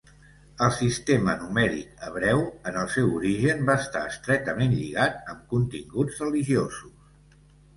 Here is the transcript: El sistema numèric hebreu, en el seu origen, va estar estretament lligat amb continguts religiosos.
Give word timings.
El 0.67 0.71
sistema 0.75 1.35
numèric 1.41 1.91
hebreu, 2.07 2.41
en 2.71 2.79
el 2.85 2.89
seu 2.95 3.11
origen, 3.19 3.61
va 3.69 3.75
estar 3.83 4.01
estretament 4.15 4.75
lligat 4.79 5.31
amb 5.35 5.45
continguts 5.53 6.25
religiosos. 6.27 7.07